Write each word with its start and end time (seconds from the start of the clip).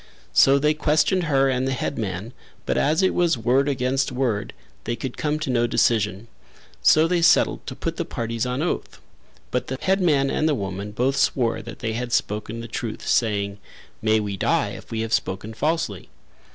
So 0.33 0.57
they 0.57 0.73
questioned 0.73 1.25
her 1.25 1.47
and 1.47 1.67
the 1.67 1.73
headman 1.73 2.33
but 2.65 2.75
as 2.75 3.03
it 3.03 3.13
was 3.13 3.37
word 3.37 3.69
against 3.69 4.11
word 4.11 4.51
they 4.85 4.95
could 4.95 5.15
come 5.15 5.37
to 5.37 5.51
no 5.51 5.67
decision; 5.67 6.27
so 6.81 7.07
they 7.07 7.21
settled 7.21 7.67
to 7.67 7.75
put 7.75 7.97
the 7.97 8.03
parties 8.03 8.43
on 8.47 8.63
oath, 8.63 8.99
but 9.51 9.67
the 9.67 9.77
headman 9.79 10.31
and 10.31 10.49
the 10.49 10.55
woman 10.55 10.91
both 10.91 11.17
swore 11.17 11.61
that 11.61 11.77
they 11.81 11.93
had 11.93 12.11
spoken 12.13 12.61
the 12.61 12.67
truth, 12.67 13.07
saying, 13.07 13.59
"May 14.01 14.19
we 14.19 14.37
die 14.37 14.69
if 14.69 14.89
we 14.89 15.01
have 15.01 15.13
spoken 15.13 15.53
falsely." 15.53 16.09